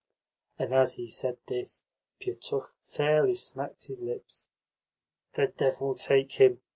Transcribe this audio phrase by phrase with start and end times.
[0.57, 1.83] And as he said this
[2.19, 4.49] Pietukh fairly smacked his lips.
[5.33, 6.59] "The devil take him!"